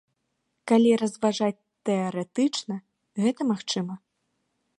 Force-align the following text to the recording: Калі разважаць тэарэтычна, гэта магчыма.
Калі 0.69 0.91
разважаць 1.01 1.65
тэарэтычна, 1.91 2.75
гэта 3.27 3.41
магчыма. 3.53 3.93